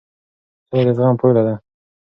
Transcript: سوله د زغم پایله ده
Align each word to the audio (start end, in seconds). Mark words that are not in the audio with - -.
سوله 0.67 0.83
د 0.87 0.89
زغم 0.97 1.15
پایله 1.19 1.41
ده 1.47 1.55